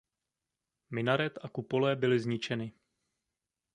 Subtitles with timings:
[0.89, 2.73] Minaret a kupole byly zničeny.